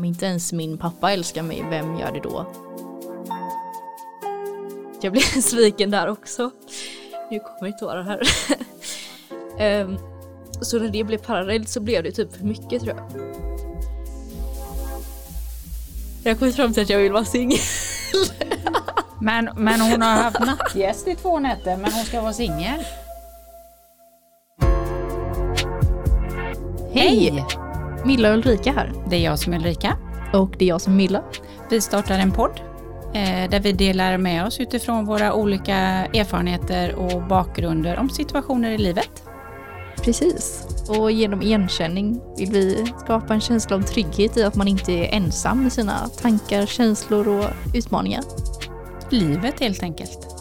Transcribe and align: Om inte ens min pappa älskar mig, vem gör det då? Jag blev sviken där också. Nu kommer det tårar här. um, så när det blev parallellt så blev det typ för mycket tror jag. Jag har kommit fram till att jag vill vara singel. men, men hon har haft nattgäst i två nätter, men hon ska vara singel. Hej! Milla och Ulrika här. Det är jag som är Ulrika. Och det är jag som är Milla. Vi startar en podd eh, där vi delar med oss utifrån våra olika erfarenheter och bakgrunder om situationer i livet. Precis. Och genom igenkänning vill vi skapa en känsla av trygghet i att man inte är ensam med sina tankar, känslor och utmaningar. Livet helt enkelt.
Om 0.00 0.04
inte 0.04 0.26
ens 0.26 0.52
min 0.52 0.78
pappa 0.78 1.12
älskar 1.12 1.42
mig, 1.42 1.64
vem 1.70 1.98
gör 1.98 2.12
det 2.12 2.20
då? 2.20 2.46
Jag 5.00 5.12
blev 5.12 5.20
sviken 5.42 5.90
där 5.90 6.08
också. 6.08 6.50
Nu 7.30 7.40
kommer 7.40 7.72
det 7.72 7.78
tårar 7.78 8.02
här. 8.02 8.20
um, 9.84 9.98
så 10.60 10.78
när 10.78 10.88
det 10.88 11.04
blev 11.04 11.18
parallellt 11.18 11.68
så 11.68 11.80
blev 11.80 12.02
det 12.02 12.12
typ 12.12 12.36
för 12.36 12.44
mycket 12.44 12.82
tror 12.82 12.96
jag. 12.96 13.10
Jag 16.22 16.34
har 16.34 16.38
kommit 16.38 16.56
fram 16.56 16.72
till 16.72 16.82
att 16.82 16.90
jag 16.90 16.98
vill 16.98 17.12
vara 17.12 17.24
singel. 17.24 17.58
men, 19.20 19.50
men 19.56 19.80
hon 19.80 20.02
har 20.02 20.22
haft 20.22 20.40
nattgäst 20.40 21.08
i 21.08 21.16
två 21.16 21.38
nätter, 21.38 21.76
men 21.76 21.92
hon 21.92 22.04
ska 22.04 22.20
vara 22.20 22.32
singel. 22.32 22.84
Hej! 26.92 27.46
Milla 28.04 28.28
och 28.28 28.34
Ulrika 28.34 28.72
här. 28.72 28.92
Det 29.10 29.16
är 29.16 29.20
jag 29.20 29.38
som 29.38 29.52
är 29.52 29.56
Ulrika. 29.56 29.96
Och 30.32 30.54
det 30.58 30.64
är 30.64 30.68
jag 30.68 30.80
som 30.80 30.92
är 30.92 30.96
Milla. 30.96 31.22
Vi 31.70 31.80
startar 31.80 32.18
en 32.18 32.32
podd 32.32 32.60
eh, 33.14 33.50
där 33.50 33.60
vi 33.60 33.72
delar 33.72 34.18
med 34.18 34.46
oss 34.46 34.60
utifrån 34.60 35.06
våra 35.06 35.34
olika 35.34 35.76
erfarenheter 35.76 36.94
och 36.94 37.22
bakgrunder 37.22 37.98
om 37.98 38.10
situationer 38.10 38.70
i 38.70 38.78
livet. 38.78 39.22
Precis. 40.04 40.66
Och 40.88 41.12
genom 41.12 41.42
igenkänning 41.42 42.20
vill 42.38 42.50
vi 42.50 42.92
skapa 43.04 43.34
en 43.34 43.40
känsla 43.40 43.76
av 43.76 43.82
trygghet 43.82 44.36
i 44.36 44.44
att 44.44 44.54
man 44.54 44.68
inte 44.68 44.92
är 44.92 45.14
ensam 45.14 45.62
med 45.62 45.72
sina 45.72 46.08
tankar, 46.08 46.66
känslor 46.66 47.28
och 47.28 47.44
utmaningar. 47.74 48.22
Livet 49.10 49.60
helt 49.60 49.82
enkelt. 49.82 50.39